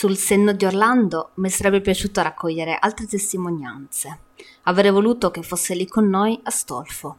Sul 0.00 0.16
senno 0.16 0.54
di 0.54 0.64
Orlando 0.64 1.32
mi 1.34 1.50
sarebbe 1.50 1.82
piaciuto 1.82 2.22
raccogliere 2.22 2.74
altre 2.80 3.04
testimonianze. 3.04 4.20
Avrei 4.62 4.90
voluto 4.90 5.30
che 5.30 5.42
fosse 5.42 5.74
lì 5.74 5.86
con 5.86 6.08
noi 6.08 6.40
Astolfo. 6.42 7.16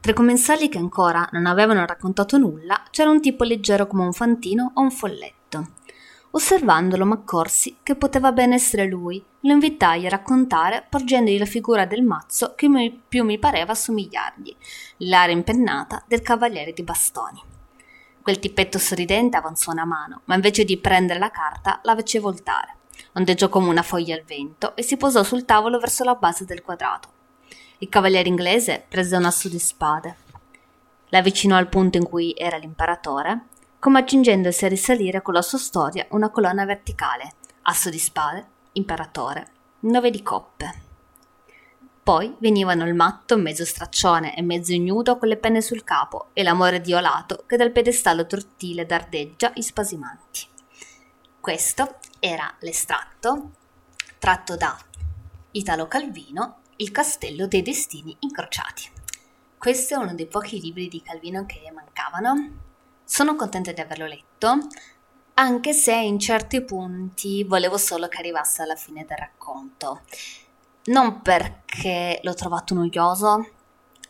Tra 0.00 0.12
i 0.12 0.14
commensali 0.14 0.70
che 0.70 0.78
ancora 0.78 1.28
non 1.32 1.44
avevano 1.44 1.84
raccontato 1.84 2.38
nulla 2.38 2.84
c'era 2.90 3.10
un 3.10 3.20
tipo 3.20 3.44
leggero 3.44 3.86
come 3.86 4.04
un 4.04 4.14
fantino 4.14 4.70
o 4.72 4.80
un 4.80 4.90
folletto. 4.90 5.72
Osservandolo 6.30 7.04
m'accorsi 7.04 7.76
che 7.82 7.96
poteva 7.96 8.32
ben 8.32 8.54
essere 8.54 8.86
lui. 8.86 9.22
Lo 9.40 9.52
invitai 9.52 10.06
a 10.06 10.08
raccontare 10.08 10.86
porgendogli 10.88 11.38
la 11.38 11.44
figura 11.44 11.84
del 11.84 12.02
mazzo 12.02 12.54
che 12.56 12.98
più 13.08 13.24
mi 13.24 13.38
pareva 13.38 13.74
somigliargli, 13.74 14.56
l'area 15.00 15.36
impennata 15.36 16.02
del 16.08 16.22
cavaliere 16.22 16.72
di 16.72 16.82
bastoni. 16.82 17.51
Quel 18.22 18.38
tippetto 18.38 18.78
sorridente 18.78 19.36
avanzò 19.36 19.72
una 19.72 19.84
mano, 19.84 20.20
ma 20.26 20.36
invece 20.36 20.64
di 20.64 20.78
prendere 20.78 21.18
la 21.18 21.32
carta 21.32 21.80
la 21.82 21.96
fece 21.96 22.20
voltare. 22.20 22.76
Ondeggiò 23.14 23.48
come 23.48 23.68
una 23.68 23.82
foglia 23.82 24.14
al 24.14 24.22
vento 24.22 24.76
e 24.76 24.82
si 24.82 24.96
posò 24.96 25.24
sul 25.24 25.44
tavolo 25.44 25.80
verso 25.80 26.04
la 26.04 26.14
base 26.14 26.44
del 26.44 26.62
quadrato. 26.62 27.08
Il 27.78 27.88
cavaliere 27.88 28.28
inglese 28.28 28.84
prese 28.88 29.16
un 29.16 29.24
asso 29.24 29.48
di 29.48 29.58
spade. 29.58 30.16
L'avvicinò 31.08 31.56
al 31.56 31.68
punto 31.68 31.98
in 31.98 32.04
cui 32.04 32.32
era 32.36 32.58
l'imperatore, 32.58 33.46
come 33.80 33.98
accingendosi 33.98 34.64
a 34.64 34.68
risalire 34.68 35.20
con 35.20 35.34
la 35.34 35.42
sua 35.42 35.58
storia 35.58 36.06
una 36.10 36.30
colonna 36.30 36.64
verticale. 36.64 37.32
Asso 37.62 37.90
di 37.90 37.98
spade, 37.98 38.46
imperatore, 38.72 39.46
nove 39.80 40.10
di 40.10 40.22
coppe. 40.22 40.81
Poi 42.04 42.34
venivano 42.40 42.84
il 42.84 42.94
matto, 42.94 43.36
mezzo 43.36 43.64
straccione 43.64 44.36
e 44.36 44.42
mezzo 44.42 44.72
ignudo 44.72 45.18
con 45.18 45.28
le 45.28 45.36
penne 45.36 45.60
sul 45.60 45.84
capo 45.84 46.30
e 46.32 46.42
l'amore 46.42 46.80
diolato 46.80 47.44
che 47.46 47.56
dal 47.56 47.70
pedestallo 47.70 48.26
tortile 48.26 48.86
dardeggia 48.86 49.52
ispasimanti. 49.54 50.48
Questo 51.38 51.98
era 52.18 52.52
l'estratto 52.58 53.52
tratto 54.18 54.56
da 54.56 54.76
Italo 55.52 55.86
Calvino, 55.86 56.62
Il 56.76 56.90
castello 56.90 57.46
dei 57.46 57.62
destini 57.62 58.16
incrociati. 58.18 58.90
Questo 59.56 59.94
è 59.94 59.96
uno 59.96 60.14
dei 60.14 60.26
pochi 60.26 60.60
libri 60.60 60.88
di 60.88 61.02
Calvino 61.02 61.46
che 61.46 61.70
mancavano. 61.72 62.50
Sono 63.04 63.36
contenta 63.36 63.70
di 63.70 63.80
averlo 63.80 64.06
letto, 64.06 64.58
anche 65.34 65.72
se 65.72 65.94
in 65.94 66.18
certi 66.18 66.64
punti 66.64 67.44
volevo 67.44 67.78
solo 67.78 68.08
che 68.08 68.18
arrivasse 68.18 68.62
alla 68.62 68.74
fine 68.74 69.04
del 69.04 69.18
racconto 69.18 70.00
non 70.84 71.22
perché 71.22 72.18
l'ho 72.22 72.34
trovato 72.34 72.74
noioso, 72.74 73.48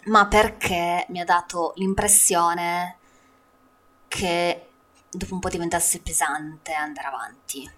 ma 0.05 0.27
perché 0.27 1.06
mi 1.11 1.20
ha 1.20 1.25
dato 1.25 1.73
l'impressione 1.77 2.97
che 4.09 4.69
dopo 5.11 5.34
un 5.34 5.41
po' 5.41 5.48
diventasse 5.48 6.01
pesante 6.01 6.73
andare 6.73 7.09
avanti. 7.09 7.70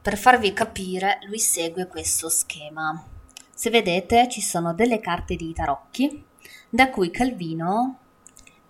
Per 0.00 0.16
farvi 0.16 0.52
capire, 0.52 1.18
lui 1.26 1.38
segue 1.38 1.86
questo 1.86 2.28
schema. 2.28 3.02
Se 3.54 3.70
vedete, 3.70 4.28
ci 4.28 4.40
sono 4.40 4.74
delle 4.74 5.00
carte 5.00 5.36
di 5.36 5.52
tarocchi 5.52 6.24
da 6.68 6.90
cui 6.90 7.10
Calvino 7.10 7.98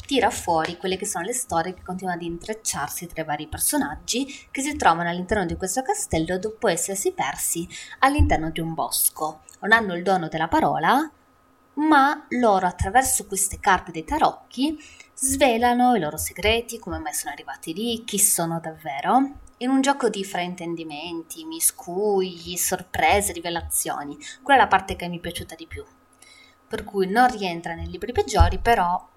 tira 0.06 0.30
fuori 0.30 0.76
quelle 0.76 0.96
che 0.96 1.06
sono 1.06 1.24
le 1.24 1.32
storie 1.32 1.74
che 1.74 1.82
continuano 1.82 2.18
ad 2.18 2.24
intrecciarsi 2.24 3.06
tra 3.06 3.22
i 3.22 3.24
vari 3.24 3.46
personaggi 3.46 4.26
che 4.50 4.60
si 4.60 4.76
trovano 4.76 5.08
all'interno 5.08 5.46
di 5.46 5.56
questo 5.56 5.82
castello 5.82 6.38
dopo 6.38 6.68
essersi 6.68 7.12
persi 7.12 7.66
all'interno 8.00 8.50
di 8.50 8.60
un 8.60 8.74
bosco. 8.74 9.40
Non 9.60 9.72
hanno 9.72 9.94
il 9.94 10.02
dono 10.02 10.28
della 10.28 10.48
parola, 10.48 11.10
ma 11.74 12.26
loro 12.28 12.66
attraverso 12.66 13.26
queste 13.26 13.58
carte 13.58 13.92
dei 13.92 14.04
tarocchi 14.04 14.78
svelano 15.14 15.94
i 15.94 16.00
loro 16.00 16.16
segreti, 16.16 16.78
come 16.78 16.98
mai 16.98 17.14
sono 17.14 17.32
arrivati 17.32 17.72
lì, 17.72 18.04
chi 18.04 18.18
sono 18.18 18.60
davvero, 18.60 19.32
in 19.58 19.70
un 19.70 19.80
gioco 19.80 20.08
di 20.08 20.24
fraintendimenti, 20.24 21.44
miscugli, 21.44 22.56
sorprese, 22.56 23.32
rivelazioni. 23.32 24.18
Quella 24.42 24.60
è 24.60 24.62
la 24.62 24.68
parte 24.68 24.96
che 24.96 25.08
mi 25.08 25.18
è 25.18 25.20
piaciuta 25.20 25.54
di 25.54 25.66
più. 25.66 25.84
Per 26.68 26.84
cui 26.84 27.06
non 27.06 27.28
rientra 27.28 27.74
nei 27.74 27.88
libri 27.88 28.12
peggiori, 28.12 28.58
però 28.58 29.12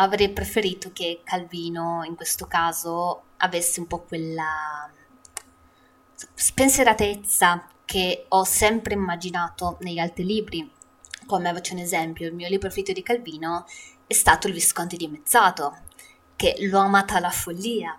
avrei 0.00 0.30
preferito 0.30 0.90
che 0.92 1.20
Calvino 1.24 2.02
in 2.04 2.14
questo 2.14 2.46
caso 2.46 3.22
avesse 3.38 3.80
un 3.80 3.86
po' 3.86 4.02
quella 4.02 4.90
spensieratezza 6.34 7.68
che 7.84 8.26
ho 8.28 8.44
sempre 8.44 8.94
immaginato 8.94 9.76
negli 9.80 9.98
altri 9.98 10.24
libri. 10.24 10.70
Come 11.26 11.52
faccio 11.52 11.74
un 11.74 11.80
esempio, 11.80 12.26
il 12.26 12.34
mio 12.34 12.48
libro 12.48 12.68
preferito 12.68 12.92
di 12.92 13.02
Calvino 13.02 13.66
è 14.06 14.12
stato 14.12 14.46
Il 14.46 14.52
Visconte 14.52 14.96
di 14.96 15.08
Mezzato, 15.08 15.76
che 16.36 16.56
l'ho 16.60 16.78
amata 16.78 17.16
alla 17.16 17.30
follia. 17.30 17.98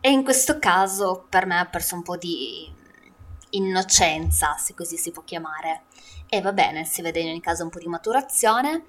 E 0.00 0.10
in 0.10 0.22
questo 0.22 0.58
caso 0.58 1.26
per 1.28 1.46
me 1.46 1.58
ha 1.58 1.66
perso 1.66 1.96
un 1.96 2.02
po' 2.02 2.16
di 2.16 2.72
innocenza, 3.50 4.56
se 4.58 4.74
così 4.74 4.96
si 4.96 5.10
può 5.10 5.22
chiamare. 5.24 5.82
E 6.28 6.40
va 6.40 6.52
bene, 6.52 6.84
si 6.84 7.02
vede 7.02 7.20
in 7.20 7.30
ogni 7.30 7.40
caso 7.40 7.64
un 7.64 7.70
po' 7.70 7.78
di 7.78 7.88
maturazione, 7.88 8.84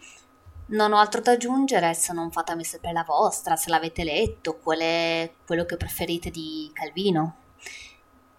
non 0.68 0.94
ho 0.94 0.98
altro 0.98 1.22
da 1.22 1.32
aggiungere 1.32 1.94
se 1.94 2.14
non 2.14 2.32
fatemi 2.32 2.64
sapere 2.64 2.94
la 2.94 3.04
vostra, 3.04 3.56
se 3.56 3.70
l'avete 3.70 4.04
letto, 4.04 4.58
qual 4.58 4.80
è 4.80 5.32
quello 5.46 5.66
che 5.66 5.78
preferite 5.78 6.30
di 6.30 6.70
Calvino. 6.74 7.36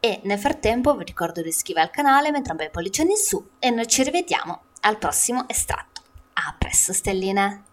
E 0.01 0.21
nel 0.25 0.39
frattempo 0.39 0.97
vi 0.97 1.05
ricordo 1.05 1.43
di 1.43 1.49
iscrivervi 1.49 1.89
al 1.89 1.95
canale, 1.95 2.31
mettere 2.31 2.53
un 2.53 2.57
bel 2.59 2.71
pollice 2.71 3.03
in 3.03 3.17
su 3.17 3.45
e 3.59 3.71
noi 3.71 3.87
ci 3.87 4.03
rivediamo 4.03 4.63
al 4.81 4.99
prossimo 4.99 5.49
estratto. 5.49 6.03
A 6.35 6.55
presto 6.57 6.93
stelline! 6.93 7.65